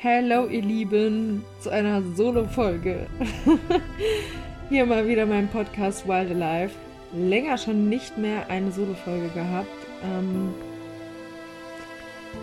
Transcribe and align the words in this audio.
Hallo 0.00 0.46
ihr 0.46 0.62
Lieben 0.62 1.44
zu 1.58 1.70
einer 1.70 2.00
Solo-Folge. 2.14 3.08
Hier 4.68 4.86
mal 4.86 5.08
wieder 5.08 5.26
mein 5.26 5.48
Podcast 5.48 6.06
Wild 6.06 6.30
Alive. 6.30 6.70
Länger 7.12 7.58
schon 7.58 7.88
nicht 7.88 8.16
mehr 8.16 8.48
eine 8.48 8.70
Solo-Folge 8.70 9.26
gehabt. 9.30 9.66
Ähm, 10.04 10.54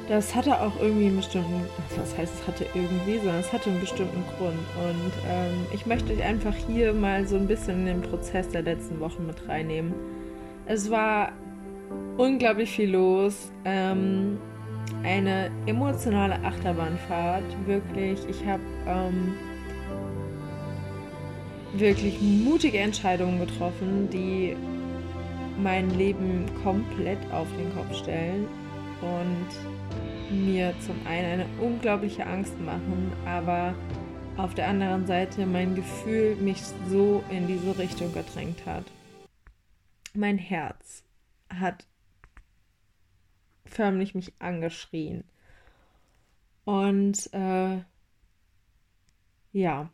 das 0.10 0.36
hatte 0.36 0.60
auch 0.60 0.77
irgendwie 0.82 1.05
einen 1.05 1.16
bestimmten, 1.16 1.66
was 1.96 2.18
heißt 2.18 2.34
es 2.41 2.46
hatte 2.46 2.66
irgendwie, 2.73 3.20
sondern 3.20 3.40
es 3.40 3.54
hatte 3.54 3.70
einen 3.70 3.80
bestimmten 3.80 4.26
Grund. 4.38 4.60
Und 4.77 5.13
ähm, 5.30 5.66
ich 5.74 5.85
möchte 5.85 6.12
euch 6.12 6.24
einfach 6.24 6.55
hier 6.68 6.91
mal 6.91 7.26
so 7.26 7.38
ein 7.38 7.48
bisschen 7.48 7.80
in 7.80 7.85
den 7.85 8.02
Prozess 8.02 8.49
der 8.49 8.63
letzten 8.63 8.99
Wochen 8.99 9.26
mit 9.27 9.48
reinnehmen. 9.48 9.94
Es 10.66 10.91
war 10.91 11.32
unglaublich 12.18 12.72
viel 12.72 12.91
los. 12.91 13.49
Ähm, 13.63 14.40
eine 15.04 15.52
emotionale 15.66 16.36
Achterbahnfahrt. 16.44 17.44
Wirklich, 17.66 18.20
ich 18.30 18.46
habe 18.46 18.64
ähm, 18.88 19.34
wirklich 21.74 22.22
mutige 22.22 22.80
Entscheidungen 22.80 23.40
getroffen, 23.40 24.10
die 24.10 24.55
mein 25.62 25.90
Leben 25.92 26.46
komplett 26.64 27.20
auf 27.32 27.48
den 27.58 27.74
Kopf 27.76 27.96
stellen 27.96 28.48
und 29.02 30.46
mir 30.46 30.74
zum 30.80 30.96
einen 31.08 31.42
eine 31.42 31.46
unglaubliche 31.62 32.26
Angst 32.26 32.60
machen, 32.60 33.12
aber 33.26 33.74
auf 34.38 34.54
der 34.54 34.68
anderen 34.68 35.05
Seite 35.05 35.46
mein 35.46 35.76
Gefühl 35.76 36.36
mich 36.36 36.62
so 36.90 37.24
in 37.30 37.48
diese 37.48 37.77
Richtung 37.77 38.14
gedrängt 38.14 38.66
hat. 38.66 38.84
Mein 40.14 40.38
Herz 40.38 41.04
hat 41.49 41.86
förmlich 43.66 44.16
mich 44.16 44.34
angeschrien. 44.40 45.24
Und 46.63 47.32
äh, 47.34 47.82
ja, 49.52 49.90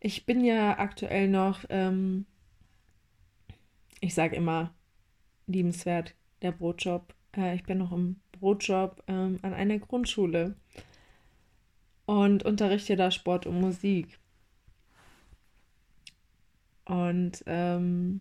ich 0.00 0.26
bin 0.26 0.44
ja 0.44 0.78
aktuell 0.78 1.28
noch, 1.28 1.64
ähm, 1.70 2.26
ich 4.00 4.14
sage 4.14 4.36
immer, 4.36 4.74
liebenswert, 5.46 6.14
der 6.42 6.52
Brotjob. 6.52 7.14
Äh, 7.36 7.56
ich 7.56 7.64
bin 7.64 7.78
noch 7.78 7.92
im 7.92 8.20
Brotjob 8.32 9.02
ähm, 9.08 9.38
an 9.42 9.54
einer 9.54 9.78
Grundschule 9.78 10.54
und 12.06 12.44
unterrichte 12.44 12.96
da 12.96 13.10
Sport 13.10 13.46
und 13.46 13.60
Musik. 13.60 14.18
Und 16.84 17.42
ähm, 17.46 18.20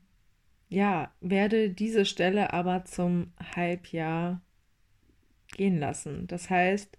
ja, 0.70 1.14
werde 1.22 1.70
diese 1.70 2.06
Stelle 2.06 2.54
aber 2.54 2.86
zum 2.86 3.32
Halbjahr 3.56 4.42
gehen 5.56 5.80
lassen. 5.80 6.28
Das 6.28 6.50
heißt, 6.50 6.98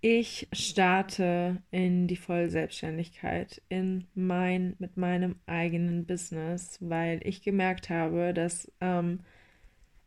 ich 0.00 0.48
starte 0.52 1.62
in 1.70 2.08
die 2.08 2.16
Vollselbstständigkeit, 2.16 3.62
in 3.68 4.08
mein, 4.14 4.74
mit 4.78 4.96
meinem 4.96 5.36
eigenen 5.46 6.06
Business, 6.06 6.78
weil 6.80 7.20
ich 7.22 7.42
gemerkt 7.42 7.88
habe, 7.88 8.34
dass 8.34 8.70
ähm, 8.80 9.20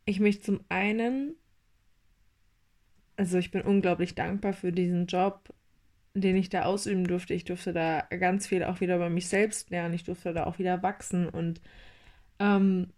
ich 0.04 0.20
mich 0.20 0.42
zum 0.42 0.60
einen, 0.68 1.34
also 3.16 3.38
ich 3.38 3.50
bin 3.50 3.62
unglaublich 3.62 4.14
dankbar 4.14 4.52
für 4.52 4.70
diesen 4.70 5.06
Job, 5.06 5.54
den 6.12 6.36
ich 6.36 6.50
da 6.50 6.64
ausüben 6.64 7.06
durfte. 7.06 7.32
Ich 7.32 7.44
durfte 7.44 7.72
da 7.72 8.02
ganz 8.02 8.46
viel 8.46 8.64
auch 8.64 8.80
wieder 8.80 8.96
über 8.96 9.08
mich 9.08 9.28
selbst 9.28 9.70
lernen. 9.70 9.94
Ich 9.94 10.04
durfte 10.04 10.34
da 10.34 10.44
auch 10.44 10.58
wieder 10.58 10.82
wachsen 10.82 11.28
und 11.28 11.62
ähm, 12.38 12.88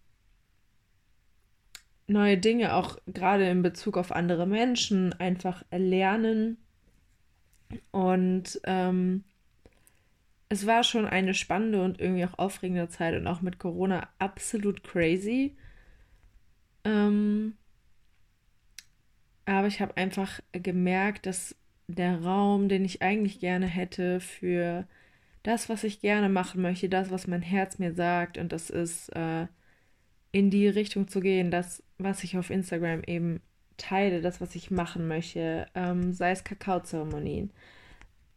neue 2.07 2.39
Dinge, 2.39 2.75
auch 2.75 2.99
gerade 3.07 3.49
in 3.49 3.63
Bezug 3.63 3.97
auf 3.97 4.13
andere 4.13 4.47
Menschen, 4.47 5.13
einfach 5.15 5.65
lernen. 5.71 6.57
Und 7.91 8.61
ähm, 8.65 9.25
es 10.49 10.67
war 10.67 10.83
schon 10.83 11.07
eine 11.07 11.35
spannende 11.35 11.83
und 11.83 12.01
irgendwie 12.01 12.25
auch 12.25 12.39
aufregende 12.39 12.89
Zeit 12.89 13.15
und 13.15 13.27
auch 13.27 13.43
mit 13.43 13.59
Corona 13.59 14.09
absolut 14.19 14.83
crazy. 14.83 15.55
Ähm, 16.85 17.55
aber 19.45 19.67
ich 19.67 19.81
habe 19.81 19.97
einfach 19.97 20.41
gemerkt, 20.53 21.27
dass 21.27 21.55
der 21.87 22.23
Raum, 22.23 22.69
den 22.69 22.85
ich 22.85 23.03
eigentlich 23.03 23.41
gerne 23.41 23.67
hätte 23.67 24.21
für 24.21 24.87
das, 25.43 25.69
was 25.69 25.85
ich 25.85 26.01
gerne 26.01 26.29
machen 26.29 26.63
möchte, 26.63 26.89
das, 26.89 27.11
was 27.11 27.27
mein 27.27 27.43
Herz 27.43 27.79
mir 27.79 27.95
sagt. 27.95 28.39
Und 28.39 28.53
das 28.53 28.71
ist 28.71 29.09
äh, 29.17 29.47
in 30.33 30.51
die 30.51 30.69
Richtung 30.69 31.09
zu 31.09 31.21
gehen, 31.21 31.51
das, 31.51 31.83
was 31.99 32.25
ich 32.25 32.37
auf 32.37 32.51
Instagram 32.51 33.03
eben 33.07 33.41
teile, 33.77 34.21
das, 34.21 34.41
was 34.41 34.55
ich 34.55 34.71
machen 34.71 35.09
möchte, 35.09 35.67
ähm, 35.75 36.13
sei 36.13 36.33
es 36.33 36.45
Kakaozeremonien, 36.45 37.51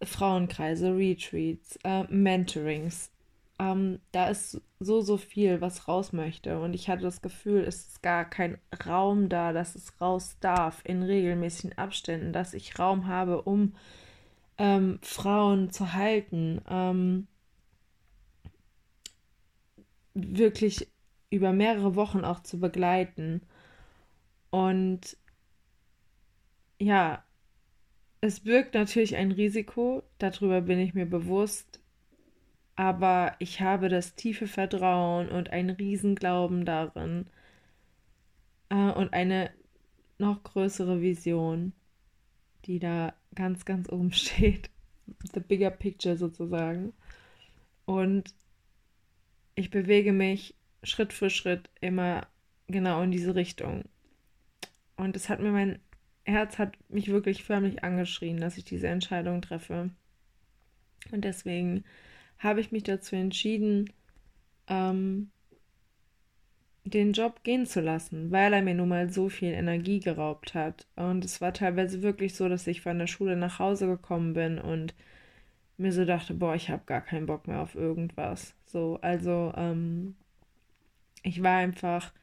Frauenkreise, 0.04 0.96
Retreats, 0.96 1.78
äh, 1.84 2.04
Mentorings. 2.10 3.12
Ähm, 3.60 4.00
da 4.12 4.30
ist 4.30 4.62
so, 4.80 5.02
so 5.02 5.18
viel, 5.18 5.62
was 5.62 5.88
raus 5.88 6.14
möchte. 6.14 6.60
Und 6.60 6.74
ich 6.74 6.90
hatte 6.90 7.04
das 7.04 7.22
Gefühl, 7.22 7.64
es 7.64 7.88
ist 7.88 8.02
gar 8.02 8.26
kein 8.26 8.58
Raum 8.86 9.30
da, 9.30 9.54
dass 9.54 9.76
es 9.76 10.00
raus 10.02 10.38
darf 10.40 10.82
in 10.86 11.04
regelmäßigen 11.04 11.78
Abständen, 11.78 12.34
dass 12.34 12.54
ich 12.54 12.80
Raum 12.80 13.08
habe, 13.08 13.42
um 13.44 13.76
ähm, 14.62 15.00
Frauen 15.02 15.72
zu 15.72 15.94
halten, 15.94 16.62
ähm, 16.70 17.28
wirklich 20.14 20.88
über 21.32 21.52
mehrere 21.52 21.96
Wochen 21.96 22.24
auch 22.24 22.42
zu 22.44 22.60
begleiten. 22.60 23.42
Und 24.52 25.18
ja, 26.78 27.24
es 28.22 28.42
birgt 28.42 28.76
natürlich 28.76 29.16
ein 29.16 29.32
Risiko, 29.32 30.04
darüber 30.20 30.62
bin 30.62 30.78
ich 30.78 30.94
mir 30.94 31.08
bewusst, 31.08 31.80
aber 32.76 33.34
ich 33.40 33.62
habe 33.62 33.90
das 33.90 34.14
tiefe 34.14 34.46
Vertrauen 34.46 35.30
und 35.30 35.50
einen 35.50 35.72
Riesenglauben 35.72 36.66
darin 36.66 37.26
äh, 38.70 38.92
und 38.92 39.14
eine 39.14 39.50
noch 40.20 40.44
größere 40.44 41.02
Vision, 41.02 41.74
die 42.66 42.80
da 42.80 43.14
ganz, 43.36 43.66
ganz 43.66 43.90
oben 43.90 44.12
steht. 44.14 44.70
The 45.34 45.40
bigger 45.40 45.72
picture 45.72 46.18
sozusagen. 46.18 46.94
Und 47.86 48.34
ich 49.56 49.70
bewege 49.70 50.14
mich 50.14 50.56
Schritt 50.84 51.14
für 51.14 51.30
Schritt 51.30 51.70
immer 51.82 52.28
genau 52.68 53.02
in 53.02 53.12
diese 53.12 53.36
Richtung. 53.36 53.84
Und 54.96 55.16
es 55.16 55.30
hat 55.30 55.40
mir 55.40 55.52
mein 55.52 55.80
Herz 56.24 56.60
hat 56.60 56.78
mich 56.90 57.08
wirklich 57.10 57.44
förmlich 57.44 57.84
angeschrien, 57.84 58.40
dass 58.40 58.58
ich 58.58 58.64
diese 58.64 58.88
Entscheidung 58.88 59.42
treffe. 59.42 59.90
Und 61.12 61.26
deswegen 61.26 61.84
habe 62.38 62.62
ich 62.62 62.72
mich 62.72 62.84
dazu 62.84 63.16
entschieden, 63.16 63.92
ähm, 64.68 65.32
den 66.84 67.14
Job 67.14 67.44
gehen 67.44 67.66
zu 67.66 67.80
lassen, 67.82 68.32
weil 68.32 68.54
er 68.54 68.62
mir 68.62 68.74
nun 68.74 68.90
mal 68.90 69.10
so 69.10 69.30
viel 69.30 69.52
Energie 69.54 70.00
geraubt 70.00 70.54
hat. 70.54 70.88
Und 70.96 71.24
es 71.26 71.42
war 71.42 71.54
teilweise 71.54 72.02
wirklich 72.02 72.36
so, 72.36 72.50
dass 72.50 72.68
ich 72.68 72.82
von 72.82 72.98
der 72.98 73.08
Schule 73.08 73.36
nach 73.36 73.60
Hause 73.60 73.88
gekommen 73.88 74.34
bin 74.34 74.60
und 74.60 74.96
mir 75.78 75.94
so 75.94 76.06
dachte, 76.06 76.34
boah, 76.34 76.56
ich 76.56 76.70
habe 76.70 76.84
gar 76.86 77.02
keinen 77.02 77.26
Bock 77.26 77.48
mehr 77.48 77.62
auf 77.62 77.76
irgendwas. 77.76 78.56
So, 78.66 79.00
also 79.02 79.54
ähm, 79.56 80.16
ich 81.24 81.44
war 81.44 81.58
einfach 81.58 82.14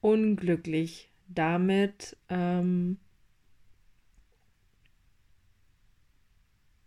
unglücklich 0.00 1.10
damit, 1.28 2.16
ähm, 2.28 2.98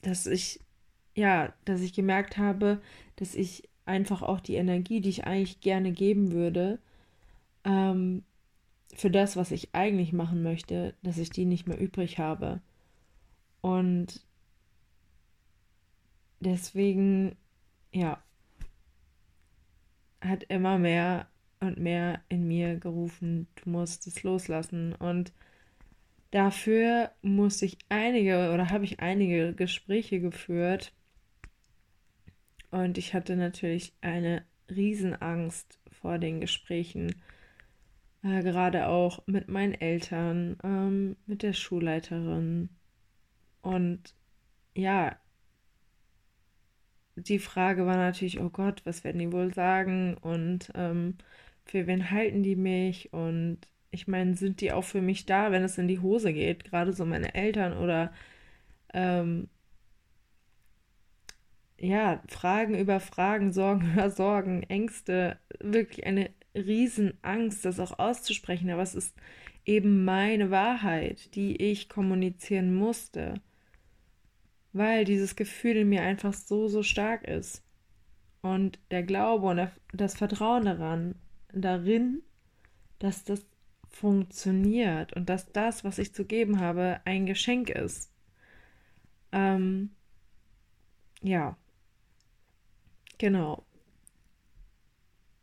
dass 0.01 0.27
ich, 0.27 0.60
ja, 1.15 1.53
dass 1.65 1.81
ich 1.81 1.94
gemerkt 1.94 2.38
habe, 2.38 2.81
dass 3.15 3.36
ich 3.36 3.68
einfach 3.88 4.22
auch 4.22 4.39
die 4.39 4.56
Energie, 4.56 5.01
die 5.01 5.10
ich 5.10 5.25
eigentlich 5.25 5.62
gerne 5.62 5.92
geben 5.92 6.31
würde, 6.31 6.80
ähm, 7.63 8.24
für 8.94 9.12
das, 9.12 9.36
was 9.36 9.51
ich 9.51 9.74
eigentlich 9.74 10.13
machen 10.13 10.44
möchte, 10.44 10.95
dass 11.04 11.18
ich 11.18 11.30
die 11.30 11.45
nicht 11.45 11.68
mehr 11.68 11.80
übrig 11.80 12.19
habe. 12.19 12.62
Und 13.62 14.22
deswegen, 16.39 17.36
ja, 17.92 18.22
hat 20.22 20.44
immer 20.44 20.78
mehr 20.80 21.28
und 21.60 21.80
mehr 21.80 22.22
in 22.30 22.48
mir 22.48 22.78
gerufen, 22.78 23.48
du 23.56 23.69
musst 23.69 24.07
es 24.07 24.24
loslassen. 24.24 24.94
Und 24.94 25.31
dafür 26.31 27.12
musste 27.22 27.66
ich 27.66 27.78
einige 27.89 28.51
oder 28.54 28.69
habe 28.69 28.86
ich 28.86 29.00
einige 29.00 29.54
Gespräche 29.54 30.19
geführt 30.19 30.94
und 32.83 32.97
ich 32.97 33.13
hatte 33.13 33.35
natürlich 33.35 33.94
eine 34.01 34.44
Riesenangst 34.69 35.79
vor 36.01 36.18
den 36.19 36.41
Gesprächen, 36.41 37.15
äh, 38.24 38.44
gerade 38.44 38.88
auch 38.88 39.25
mit 39.27 39.47
meinen 39.47 39.74
Eltern, 39.74 40.57
ähm, 40.63 41.15
mit 41.25 41.44
der 41.44 41.53
Schulleiterin. 41.53 42.69
Und 43.62 44.15
ja, 44.75 45.18
die 47.15 47.39
Frage 47.39 47.85
war 47.85 47.97
natürlich, 47.97 48.39
oh 48.39 48.50
Gott, 48.50 48.81
was 48.85 49.03
werden 49.03 49.19
die 49.19 49.31
wohl 49.31 49.53
sagen 49.53 50.15
und 50.18 50.71
ähm, 50.75 51.18
für 51.65 51.88
wen 51.88 52.12
halten 52.12 52.44
die 52.44 52.56
mich? 52.56 53.12
Und 53.13 53.59
ich 53.91 54.07
meine, 54.07 54.35
sind 54.35 54.62
die 54.62 54.71
auch 54.71 54.83
für 54.83 55.01
mich 55.01 55.25
da, 55.25 55.51
wenn 55.51 55.63
es 55.63 55.77
in 55.77 55.88
die 55.88 56.00
Hose 56.00 56.33
geht? 56.33 56.63
Gerade 56.65 56.94
so 56.94 57.06
meine 57.06 57.33
Eltern 57.35 57.77
oder 57.77 58.13
ähm, 58.94 59.50
ja, 61.79 62.21
Fragen 62.27 62.75
über 62.75 63.00
Fragen, 63.00 63.51
Sorgen 63.53 63.91
über 63.94 64.09
Sorgen, 64.09 64.63
Ängste, 64.63 65.39
wirklich 65.59 66.06
eine 66.06 66.29
Riesenangst, 66.56 67.65
das 67.65 67.79
auch 67.79 68.00
auszusprechen, 68.00 68.69
aber 68.69 68.81
es 68.81 68.95
ist 68.95 69.15
eben 69.65 70.06
meine 70.06 70.50
Wahrheit, 70.50 71.35
die 71.35 71.56
ich 71.57 71.89
kommunizieren 71.89 72.74
musste, 72.74 73.35
weil 74.74 75.06
dieses 75.06 75.35
Gefühl 75.35 75.77
in 75.77 75.89
mir 75.89 76.01
einfach 76.03 76.33
so, 76.33 76.68
so 76.68 76.83
stark 76.83 77.24
ist. 77.25 77.63
Und 78.41 78.79
der 78.91 79.03
Glaube 79.03 79.47
und 79.47 79.69
das 79.94 80.15
Vertrauen 80.15 80.65
daran, 80.65 81.15
darin, 81.51 82.21
dass 83.00 83.24
das 83.24 83.45
funktioniert 83.89 85.13
und 85.13 85.27
dass 85.29 85.51
das, 85.51 85.83
was 85.83 85.97
ich 85.97 86.13
zu 86.13 86.25
geben 86.25 86.59
habe, 86.59 87.01
ein 87.06 87.25
Geschenk 87.25 87.69
ist. 87.69 88.12
Ähm, 89.31 89.91
ja, 91.21 91.57
genau. 93.17 93.65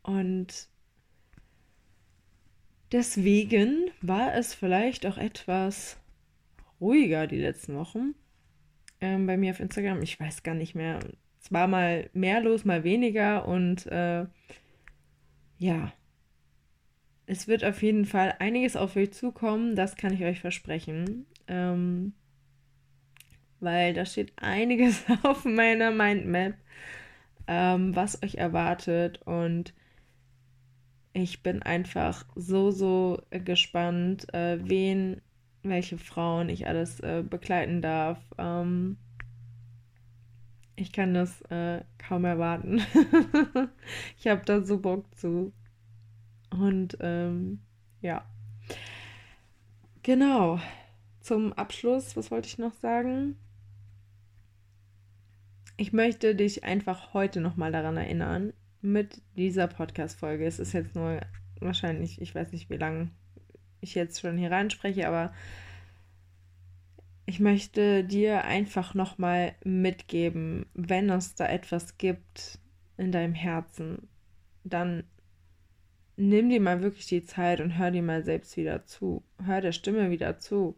Und 0.02 0.68
deswegen 2.92 3.90
war 4.02 4.34
es 4.34 4.54
vielleicht 4.54 5.06
auch 5.06 5.16
etwas 5.16 5.98
ruhiger 6.80 7.26
die 7.26 7.40
letzten 7.40 7.76
Wochen 7.76 8.14
ähm, 9.00 9.26
bei 9.26 9.36
mir 9.36 9.52
auf 9.52 9.60
Instagram. 9.60 10.02
Ich 10.02 10.18
weiß 10.20 10.42
gar 10.42 10.54
nicht 10.54 10.74
mehr. 10.74 10.98
Es 11.42 11.52
war 11.52 11.66
mal 11.66 12.10
mehr 12.12 12.40
los, 12.40 12.64
mal 12.64 12.84
weniger 12.84 13.46
und 13.46 13.86
äh, 13.86 14.26
ja, 15.58 15.92
es 17.26 17.48
wird 17.48 17.64
auf 17.64 17.82
jeden 17.82 18.04
Fall 18.04 18.34
einiges 18.38 18.76
auf 18.76 18.96
euch 18.96 19.12
zukommen, 19.12 19.76
das 19.76 19.96
kann 19.96 20.12
ich 20.12 20.24
euch 20.24 20.40
versprechen. 20.40 21.26
Ähm, 21.46 22.12
weil 23.60 23.94
da 23.94 24.04
steht 24.04 24.32
einiges 24.36 25.04
auf 25.22 25.44
meiner 25.44 25.90
Mindmap, 25.90 26.54
ähm, 27.46 27.94
was 27.94 28.22
euch 28.22 28.36
erwartet. 28.36 29.20
Und 29.24 29.74
ich 31.12 31.42
bin 31.42 31.62
einfach 31.62 32.24
so, 32.34 32.70
so 32.70 33.22
gespannt, 33.30 34.32
äh, 34.34 34.58
wen, 34.62 35.20
welche 35.62 35.98
Frauen 35.98 36.48
ich 36.48 36.66
alles 36.66 37.00
äh, 37.00 37.22
begleiten 37.28 37.82
darf. 37.82 38.18
Ähm, 38.38 38.96
ich 40.76 40.92
kann 40.92 41.14
das 41.14 41.40
äh, 41.50 41.82
kaum 41.98 42.24
erwarten. 42.24 42.82
ich 44.18 44.26
habe 44.26 44.42
da 44.44 44.62
so 44.62 44.78
Bock 44.78 45.06
zu. 45.16 45.52
Und 46.50 46.96
ähm, 47.00 47.60
ja. 48.00 48.24
Genau. 50.02 50.58
Zum 51.20 51.52
Abschluss, 51.54 52.16
was 52.16 52.30
wollte 52.30 52.48
ich 52.48 52.58
noch 52.58 52.74
sagen? 52.74 53.36
Ich 55.76 55.92
möchte 55.92 56.36
dich 56.36 56.62
einfach 56.62 57.14
heute 57.14 57.40
nochmal 57.40 57.72
daran 57.72 57.96
erinnern, 57.96 58.52
mit 58.80 59.22
dieser 59.36 59.66
Podcast-Folge. 59.66 60.46
Es 60.46 60.60
ist 60.60 60.72
jetzt 60.72 60.94
nur 60.94 61.20
wahrscheinlich, 61.58 62.20
ich 62.20 62.34
weiß 62.34 62.52
nicht, 62.52 62.70
wie 62.70 62.76
lange 62.76 63.10
ich 63.80 63.94
jetzt 63.94 64.20
schon 64.20 64.38
hier 64.38 64.52
reinspreche, 64.52 65.08
aber 65.08 65.32
ich 67.26 67.40
möchte 67.40 68.04
dir 68.04 68.44
einfach 68.44 68.94
nochmal 68.94 69.54
mitgeben, 69.64 70.66
wenn 70.74 71.10
es 71.10 71.34
da 71.34 71.48
etwas 71.48 71.98
gibt 71.98 72.58
in 72.96 73.10
deinem 73.10 73.34
Herzen, 73.34 74.08
dann 74.62 75.04
nimm 76.16 76.50
dir 76.50 76.60
mal 76.60 76.82
wirklich 76.82 77.06
die 77.06 77.24
Zeit 77.24 77.60
und 77.60 77.78
hör 77.78 77.90
dir 77.90 78.02
mal 78.02 78.22
selbst 78.22 78.56
wieder 78.56 78.84
zu. 78.84 79.24
Hör 79.42 79.60
der 79.60 79.72
Stimme 79.72 80.10
wieder 80.10 80.38
zu. 80.38 80.76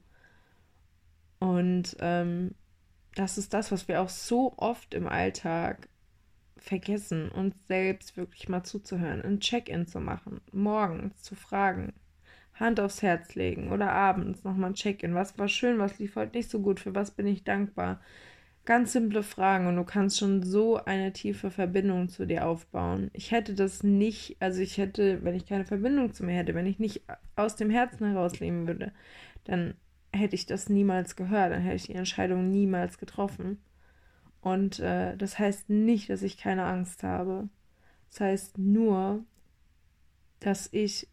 Und 1.38 1.96
ähm, 2.00 2.54
das 3.16 3.38
ist 3.38 3.54
das, 3.54 3.72
was 3.72 3.88
wir 3.88 4.02
auch 4.02 4.10
so 4.10 4.52
oft 4.58 4.94
im 4.94 5.08
Alltag 5.08 5.88
vergessen, 6.58 7.30
uns 7.30 7.66
selbst 7.66 8.16
wirklich 8.16 8.48
mal 8.48 8.62
zuzuhören, 8.62 9.22
ein 9.22 9.40
Check-in 9.40 9.86
zu 9.86 10.00
machen, 10.00 10.40
morgens 10.52 11.22
zu 11.22 11.34
fragen, 11.34 11.94
Hand 12.54 12.78
aufs 12.78 13.02
Herz 13.02 13.34
legen 13.34 13.72
oder 13.72 13.92
abends 13.92 14.44
nochmal 14.44 14.70
ein 14.70 14.74
Check-in. 14.74 15.14
Was 15.14 15.38
war 15.38 15.48
schön, 15.48 15.78
was 15.78 15.98
lief 15.98 16.16
heute 16.16 16.36
nicht 16.36 16.50
so 16.50 16.60
gut, 16.60 16.78
für 16.78 16.94
was 16.94 17.10
bin 17.10 17.26
ich 17.26 17.44
dankbar? 17.44 18.00
Ganz 18.66 18.92
simple 18.92 19.22
Fragen 19.22 19.66
und 19.66 19.76
du 19.76 19.84
kannst 19.84 20.18
schon 20.18 20.42
so 20.42 20.76
eine 20.76 21.12
tiefe 21.12 21.50
Verbindung 21.50 22.08
zu 22.08 22.26
dir 22.26 22.46
aufbauen. 22.46 23.10
Ich 23.14 23.30
hätte 23.30 23.54
das 23.54 23.82
nicht, 23.82 24.36
also 24.40 24.60
ich 24.60 24.76
hätte, 24.76 25.22
wenn 25.22 25.36
ich 25.36 25.46
keine 25.46 25.64
Verbindung 25.64 26.12
zu 26.12 26.24
mir 26.24 26.34
hätte, 26.34 26.54
wenn 26.54 26.66
ich 26.66 26.78
nicht 26.78 27.02
aus 27.36 27.56
dem 27.56 27.70
Herzen 27.70 28.10
heraus 28.10 28.40
leben 28.40 28.66
würde, 28.66 28.92
dann 29.44 29.74
hätte 30.16 30.34
ich 30.34 30.46
das 30.46 30.68
niemals 30.68 31.16
gehört, 31.16 31.52
dann 31.52 31.62
hätte 31.62 31.76
ich 31.76 31.86
die 31.86 31.94
Entscheidung 31.94 32.50
niemals 32.50 32.98
getroffen. 32.98 33.58
Und 34.40 34.78
äh, 34.80 35.16
das 35.16 35.38
heißt 35.38 35.70
nicht, 35.70 36.10
dass 36.10 36.22
ich 36.22 36.36
keine 36.38 36.64
Angst 36.64 37.02
habe. 37.02 37.48
Das 38.10 38.20
heißt 38.20 38.58
nur, 38.58 39.24
dass 40.40 40.68
ich 40.72 41.08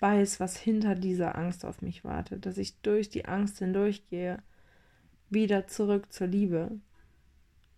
weiß, 0.00 0.40
was 0.40 0.56
hinter 0.56 0.94
dieser 0.94 1.36
Angst 1.36 1.64
auf 1.64 1.82
mich 1.82 2.04
wartet, 2.04 2.46
dass 2.46 2.58
ich 2.58 2.80
durch 2.80 3.10
die 3.10 3.26
Angst 3.26 3.58
hindurchgehe 3.58 4.42
wieder 5.28 5.66
zurück 5.66 6.12
zur 6.12 6.26
Liebe. 6.26 6.80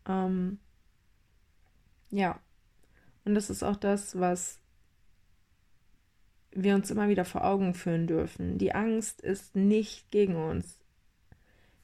Ähm, 0.06 0.58
ja, 2.10 2.40
und 3.24 3.34
das 3.34 3.50
ist 3.50 3.62
auch 3.62 3.76
das, 3.76 4.18
was 4.18 4.61
wir 6.54 6.74
uns 6.74 6.90
immer 6.90 7.08
wieder 7.08 7.24
vor 7.24 7.44
Augen 7.44 7.74
führen 7.74 8.06
dürfen. 8.06 8.58
Die 8.58 8.74
Angst 8.74 9.20
ist 9.20 9.56
nicht 9.56 10.10
gegen 10.10 10.36
uns. 10.36 10.78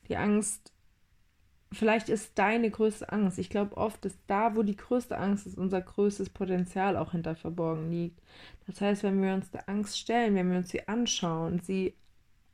Die 0.08 0.16
Angst, 0.16 0.72
vielleicht 1.72 2.08
ist 2.08 2.38
deine 2.38 2.70
größte 2.70 3.10
Angst. 3.10 3.38
Ich 3.38 3.50
glaube, 3.50 3.76
oft 3.76 4.04
ist 4.04 4.18
da, 4.26 4.56
wo 4.56 4.62
die 4.62 4.76
größte 4.76 5.16
Angst 5.18 5.46
ist, 5.46 5.58
unser 5.58 5.80
größtes 5.80 6.30
Potenzial 6.30 6.96
auch 6.96 7.12
hinter 7.12 7.34
verborgen 7.34 7.90
liegt. 7.90 8.20
Das 8.66 8.80
heißt, 8.80 9.02
wenn 9.02 9.22
wir 9.22 9.34
uns 9.34 9.50
der 9.50 9.68
Angst 9.68 9.98
stellen, 9.98 10.34
wenn 10.34 10.50
wir 10.50 10.58
uns 10.58 10.70
sie 10.70 10.86
anschauen, 10.88 11.60
sie 11.60 11.94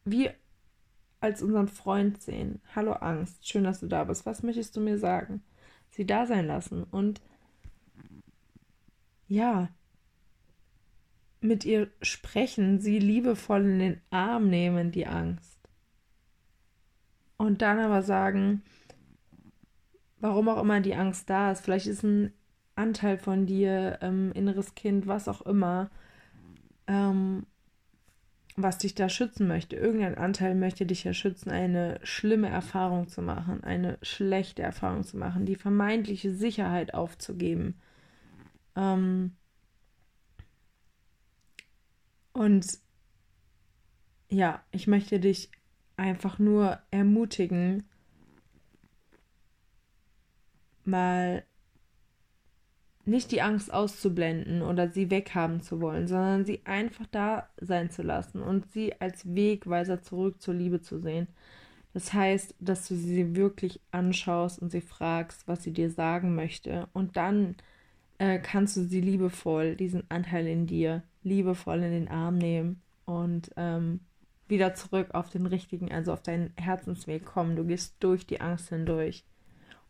wie 0.05 0.31
als 1.21 1.43
unseren 1.43 1.69
Freund 1.69 2.21
sehen. 2.23 2.61
Hallo 2.75 2.93
Angst, 2.93 3.49
schön, 3.49 3.65
dass 3.65 3.81
du 3.81 3.87
da 3.87 4.05
bist. 4.05 4.27
Was 4.27 4.43
möchtest 4.43 4.77
du 4.77 4.81
mir 4.81 4.99
sagen? 4.99 5.43
Sie 5.91 6.07
da 6.07 6.27
sein 6.27 6.47
lassen 6.47 6.85
und 6.85 7.23
ja, 9.27 9.69
mit 11.45 11.65
ihr 11.65 11.89
sprechen, 12.01 12.81
sie 12.81 12.99
liebevoll 12.99 13.65
in 13.65 13.79
den 13.79 14.01
Arm 14.11 14.49
nehmen, 14.49 14.91
die 14.91 15.07
Angst. 15.07 15.61
Und 17.37 17.63
dann 17.63 17.79
aber 17.79 18.03
sagen, 18.03 18.63
warum 20.19 20.49
auch 20.49 20.61
immer 20.63 20.81
die 20.81 20.95
Angst 20.95 21.29
da 21.29 21.53
ist. 21.53 21.61
Vielleicht 21.61 21.87
ist 21.87 22.03
ein 22.03 22.33
Anteil 22.77 23.19
von 23.19 23.47
dir, 23.47 23.99
ähm, 24.01 24.33
inneres 24.33 24.75
Kind, 24.75 25.07
was 25.07 25.29
auch 25.29 25.43
immer, 25.43 25.91
ähm, 26.87 27.45
was 28.57 28.79
dich 28.79 28.95
da 28.95 29.09
schützen 29.09 29.47
möchte. 29.47 29.77
Irgendein 29.77 30.17
Anteil 30.17 30.55
möchte 30.55 30.87
dich 30.87 31.05
ja 31.05 31.13
schützen, 31.13 31.51
eine 31.51 32.01
schlimme 32.05 32.49
Erfahrung 32.49 33.09
zu 33.09 33.21
machen, 33.21 33.63
eine 33.65 33.99
schlechte 34.01 34.63
Erfahrung 34.63 35.05
zu 35.05 35.19
machen, 35.19 35.45
die 35.45 35.57
vermeintliche 35.57 36.33
Sicherheit 36.33 36.95
aufzugeben. 36.95 37.75
Ähm 38.77 39.33
und 42.35 42.79
ja, 44.29 44.63
ich 44.73 44.87
möchte 44.87 45.19
dich 45.19 45.51
einfach 45.97 46.39
nur 46.39 46.79
ermutigen, 46.91 47.85
mal 50.85 51.45
nicht 53.07 53.33
die 53.33 53.43
Angst 53.43 53.73
auszublenden 53.73 54.63
oder 54.63 54.89
sie 54.89 55.11
weghaben 55.11 55.63
zu 55.63 55.81
wollen, 55.81 56.09
sondern 56.09 56.45
sie 56.45 56.63
einfach 56.65 57.07
da 57.11 57.49
sein 57.61 57.91
zu 57.91 58.03
lassen 58.03 58.43
und 58.43 58.71
sie 58.73 59.01
als 59.01 59.35
Wegweiser 59.35 60.03
zurück 60.03 60.43
zur 60.43 60.55
Liebe 60.55 60.81
zu 60.81 60.99
sehen. 60.99 61.29
Das 61.93 62.13
heißt, 62.13 62.57
dass 62.59 62.89
du 62.89 62.97
sie 62.97 63.37
wirklich 63.37 63.81
anschaust 63.93 64.61
und 64.61 64.71
sie 64.71 64.81
fragst, 64.81 65.47
was 65.47 65.63
sie 65.63 65.73
dir 65.73 65.91
sagen 65.91 66.35
möchte. 66.35 66.89
Und 66.93 67.17
dann 67.17 67.57
äh, 68.19 68.39
kannst 68.39 68.77
du 68.77 68.85
sie 68.85 69.01
liebevoll, 69.01 69.77
diesen 69.77 70.09
Anteil 70.11 70.47
in 70.47 70.67
dir, 70.67 71.03
liebevoll 71.23 71.83
in 71.83 71.93
den 71.93 72.09
Arm 72.09 72.39
nehmen 72.39 72.83
und 73.05 73.51
ähm, 73.57 74.01
wieder 74.47 74.75
zurück 74.75 75.15
auf 75.15 75.31
den 75.31 75.47
richtigen, 75.47 75.91
also 75.91 76.13
auf 76.13 76.23
deinen 76.23 76.53
Herzensweg 76.57 77.25
kommen. 77.25 77.57
Du 77.57 77.65
gehst 77.65 77.97
durch 78.01 78.27
die 78.27 78.41
Angst 78.41 78.69
hindurch 78.69 79.25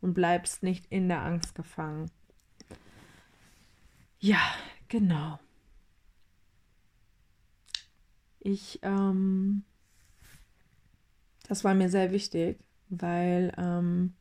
und 0.01 0.15
bleibst 0.15 0.63
nicht 0.63 0.87
in 0.91 1.09
der 1.09 1.23
Angst 1.23 1.55
gefangen. 1.55 2.11
Ja, 4.21 4.41
genau. 4.89 5.39
Ich, 8.41 8.79
ähm, 8.83 9.65
das 11.49 11.65
war 11.65 11.75
mir 11.75 11.89
sehr 11.89 12.13
wichtig, 12.13 12.59
weil, 12.89 13.53
ähm, 13.57 14.15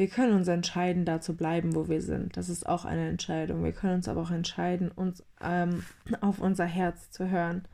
wir 0.00 0.08
können 0.08 0.32
uns 0.32 0.48
entscheiden, 0.48 1.04
da 1.04 1.20
zu 1.20 1.36
bleiben, 1.36 1.74
wo 1.74 1.90
wir 1.90 2.00
sind. 2.00 2.34
Das 2.38 2.48
ist 2.48 2.66
auch 2.66 2.86
eine 2.86 3.06
Entscheidung. 3.06 3.62
Wir 3.62 3.72
können 3.72 3.96
uns 3.96 4.08
aber 4.08 4.22
auch 4.22 4.30
entscheiden, 4.30 4.90
uns 4.90 5.22
ähm, 5.42 5.84
auf 6.22 6.40
unser 6.40 6.64
Herz 6.64 7.10
zu 7.10 7.28
hören. 7.28 7.66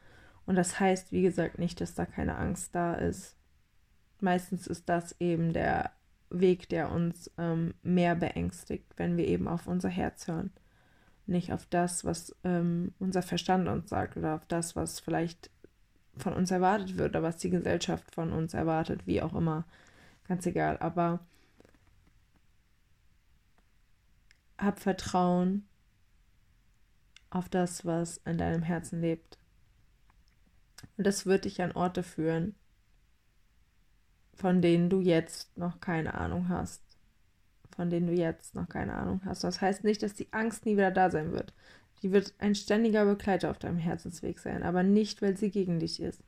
Und 0.45 0.57
das 0.57 0.81
heißt, 0.81 1.13
wie 1.13 1.23
gesagt, 1.23 1.61
nicht, 1.61 1.81
dass 1.81 1.95
da 1.95 2.05
keine 2.05 2.37
Angst 2.37 2.75
da 2.75 2.95
ist. 2.95 3.37
Meistens 4.19 4.67
ist 4.67 4.89
das 4.89 5.15
eben 5.21 5.53
der 5.53 5.93
Weg, 6.29 6.69
der 6.69 6.91
uns 6.91 7.31
ähm, 7.39 7.75
mehr 7.85 8.17
beängstigt, 8.17 8.93
wenn 8.97 9.17
wir 9.17 9.29
eben 9.29 9.47
auf 9.47 9.69
unser 9.69 9.89
Herz 9.89 10.27
hören. 10.27 10.51
Nicht 11.27 11.53
auf 11.53 11.65
das, 11.67 12.05
was 12.05 12.35
ähm, 12.43 12.93
unser 12.99 13.23
Verstand 13.23 13.69
uns 13.69 13.89
sagt 13.89 14.17
oder 14.17 14.35
auf 14.35 14.47
das, 14.49 14.75
was 14.75 14.99
vielleicht 14.99 15.49
von 16.17 16.33
uns 16.33 16.51
erwartet 16.51 16.99
wird 16.99 17.11
oder 17.11 17.23
was 17.23 17.37
die 17.37 17.51
Gesellschaft 17.51 18.13
von 18.13 18.33
uns 18.33 18.53
erwartet, 18.53 19.07
wie 19.07 19.23
auch 19.23 19.33
immer. 19.33 19.65
Ganz 20.27 20.45
egal. 20.45 20.77
Aber 20.79 21.21
hab 24.59 24.81
Vertrauen 24.81 25.67
auf 27.31 27.49
das, 27.49 27.85
was 27.85 28.19
in 28.19 28.39
deinem 28.39 28.63
Herzen 28.63 29.01
lebt. 29.01 29.39
Und 30.97 31.07
das 31.07 31.27
wird 31.27 31.45
dich 31.45 31.61
an 31.63 31.73
Orte 31.73 32.03
führen, 32.03 32.55
von 34.35 34.63
denen 34.63 34.91
du 34.91 35.01
jetzt 35.01 35.57
noch 35.57 35.81
keine 35.81 36.15
Ahnung 36.15 36.49
hast. 36.49 36.83
Von 37.75 37.91
denen 37.91 38.07
du 38.07 38.15
jetzt 38.15 38.55
noch 38.55 38.69
keine 38.69 38.95
Ahnung 38.95 39.21
hast. 39.25 39.45
Das 39.45 39.61
heißt 39.61 39.85
nicht, 39.85 40.03
dass 40.03 40.15
die 40.15 40.33
Angst 40.33 40.65
nie 40.65 40.77
wieder 40.77 40.91
da 40.91 41.11
sein 41.11 41.33
wird. 41.33 41.53
Die 42.03 42.13
wird 42.13 42.35
ein 42.39 42.55
ständiger 42.55 43.05
Begleiter 43.05 43.51
auf 43.51 43.59
deinem 43.59 43.79
Herzensweg 43.79 44.39
sein, 44.39 44.63
aber 44.63 44.83
nicht, 44.83 45.23
weil 45.23 45.37
sie 45.37 45.51
gegen 45.51 45.79
dich 45.79 46.01
ist, 46.01 46.23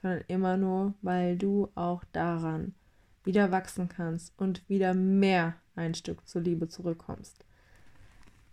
sondern 0.00 0.22
immer 0.28 0.56
nur, 0.56 0.94
weil 1.02 1.36
du 1.36 1.68
auch 1.74 2.04
daran 2.12 2.74
wieder 3.24 3.50
wachsen 3.50 3.88
kannst 3.88 4.38
und 4.38 4.66
wieder 4.68 4.94
mehr 4.94 5.54
ein 5.76 5.94
Stück 5.94 6.26
zur 6.28 6.42
Liebe 6.42 6.68
zurückkommst. 6.68 7.44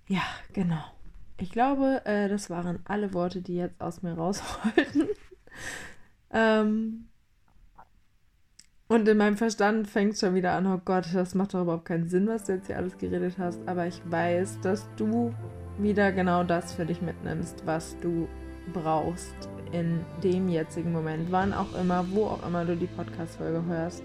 Ja, 0.08 0.24
genau. 0.54 0.84
Ich 1.38 1.52
glaube, 1.52 2.02
äh, 2.06 2.30
das 2.30 2.50
waren 2.50 2.80
alle 2.86 3.14
Worte, 3.14 3.42
die 3.42 3.56
jetzt 3.56 3.82
aus 3.82 4.04
mir 4.04 4.14
raus 4.14 4.44
wollten. 4.76 5.08
ähm, 6.32 7.08
und 8.88 9.08
in 9.08 9.18
meinem 9.18 9.38
Verstand 9.38 9.90
fängt 9.90 10.14
es 10.14 10.20
schon 10.20 10.36
wieder 10.36 10.52
an, 10.52 10.68
oh 10.68 10.82
Gott, 10.84 11.06
das 11.14 11.34
macht 11.34 11.54
doch 11.54 11.62
überhaupt 11.62 11.86
keinen 11.86 12.10
Sinn, 12.10 12.28
was 12.28 12.44
du 12.44 12.54
jetzt 12.54 12.68
hier 12.68 12.78
alles 12.78 12.98
geredet 12.98 13.36
hast. 13.38 13.60
Aber 13.66 13.88
ich 13.88 14.02
weiß, 14.06 14.60
dass 14.62 14.86
du 14.98 15.34
wieder 15.78 16.12
genau 16.12 16.44
das 16.44 16.74
für 16.74 16.86
dich 16.86 17.02
mitnimmst, 17.02 17.66
was 17.66 17.98
du 18.02 18.28
brauchst 18.74 19.50
in 19.72 20.02
dem 20.24 20.50
jetzigen 20.50 20.92
Moment, 20.92 21.32
wann 21.32 21.54
auch 21.54 21.74
immer, 21.80 22.06
wo 22.12 22.26
auch 22.26 22.46
immer 22.46 22.66
du 22.66 22.76
die 22.76 22.88
Podcast-Folge 22.88 23.64
hörst. 23.66 24.04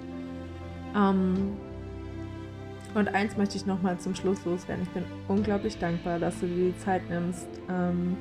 Ähm, 0.94 1.56
und 2.96 3.08
eins 3.08 3.36
möchte 3.36 3.56
ich 3.56 3.66
nochmal 3.66 3.98
zum 3.98 4.14
Schluss 4.14 4.42
loswerden. 4.46 4.82
Ich 4.84 4.90
bin 4.90 5.04
unglaublich 5.28 5.78
dankbar, 5.78 6.18
dass 6.18 6.40
du 6.40 6.46
dir 6.46 6.72
die 6.72 6.78
Zeit 6.78 7.08
nimmst, 7.10 7.46
ähm, 7.68 8.16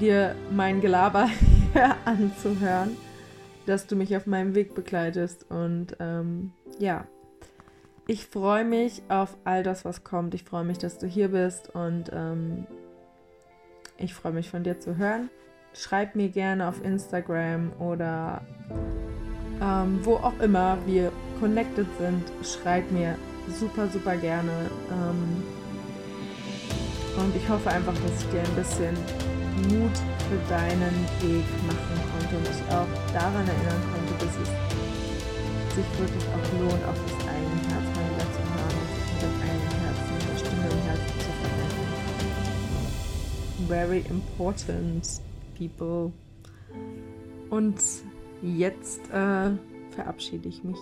dir 0.00 0.36
mein 0.52 0.80
Gelaber 0.80 1.28
hier 1.72 1.96
anzuhören, 2.04 2.96
dass 3.66 3.88
du 3.88 3.96
mich 3.96 4.16
auf 4.16 4.26
meinem 4.26 4.54
Weg 4.54 4.76
begleitest. 4.76 5.50
Und 5.50 5.96
ähm, 5.98 6.52
ja, 6.78 7.04
ich 8.06 8.26
freue 8.26 8.64
mich 8.64 9.02
auf 9.08 9.36
all 9.42 9.64
das, 9.64 9.84
was 9.84 10.04
kommt. 10.04 10.32
Ich 10.34 10.44
freue 10.44 10.64
mich, 10.64 10.78
dass 10.78 10.98
du 10.98 11.08
hier 11.08 11.30
bist 11.30 11.74
und 11.74 12.10
ähm, 12.12 12.64
ich 13.98 14.14
freue 14.14 14.32
mich 14.32 14.48
von 14.50 14.62
dir 14.62 14.78
zu 14.78 14.96
hören. 14.96 15.30
Schreib 15.74 16.14
mir 16.14 16.28
gerne 16.28 16.68
auf 16.68 16.84
Instagram 16.84 17.72
oder 17.80 18.42
ähm, 19.60 19.98
wo 20.04 20.14
auch 20.14 20.38
immer 20.38 20.78
wir 20.86 21.10
connected 21.40 21.86
sind, 21.98 22.22
schreib 22.44 22.90
mir 22.92 23.16
super, 23.58 23.88
super 23.88 24.16
gerne. 24.16 24.70
Ähm, 24.90 25.42
und 27.16 27.34
ich 27.34 27.48
hoffe 27.48 27.70
einfach, 27.70 27.94
dass 27.94 28.22
ich 28.22 28.30
dir 28.30 28.40
ein 28.40 28.54
bisschen 28.54 28.94
Mut 29.68 29.96
für 30.28 30.38
deinen 30.48 30.94
Weg 31.20 31.44
machen 31.66 31.98
konnte 32.12 32.36
und 32.36 32.46
dich 32.46 32.62
auch 32.70 32.86
daran 33.12 33.46
erinnern 33.48 33.82
konnte, 33.92 34.12
dass 34.24 34.36
es 34.36 34.48
sich 35.74 35.88
wirklich 35.98 36.24
auch 36.28 36.46
lohnt, 36.60 36.84
auf 36.84 36.98
das 37.04 37.14
eigene 37.26 37.60
Herz 37.68 37.86
mal 37.96 38.06
wieder 38.10 38.28
zu 38.30 38.42
hören 38.54 38.76
und 38.78 38.88
sich 38.94 39.04
mit 39.10 39.20
dem 39.22 39.34
eigenen 39.42 39.76
Herzen, 39.80 40.14
der 40.28 40.38
Stimme 40.38 40.66
im 40.70 40.82
Herzen 40.86 41.16
zu 41.18 41.30
verbinden. 41.40 41.88
Very 43.68 44.00
important, 44.08 45.04
people. 45.58 46.12
Und 47.50 47.80
jetzt 48.42 49.00
äh, 49.10 49.50
verabschiede 49.90 50.48
ich 50.48 50.62
mich 50.62 50.78